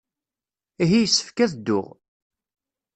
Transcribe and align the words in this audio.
Ihi 0.83 0.99
yessefk 1.01 1.37
ad 1.45 1.51
dduɣ. 1.53 1.87